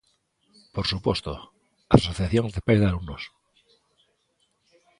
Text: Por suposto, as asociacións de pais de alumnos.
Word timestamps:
Por 0.73 0.85
suposto, 0.91 1.31
as 1.95 2.01
asociacións 2.01 2.51
de 2.53 2.61
pais 2.65 2.79
de 2.81 2.87
alumnos. 2.91 3.23